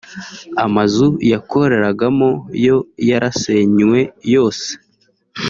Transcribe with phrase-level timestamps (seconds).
[0.65, 2.29] amazu yakoreragamo
[2.65, 2.77] yo
[3.09, 3.99] yarayasenywe
[4.33, 4.69] yose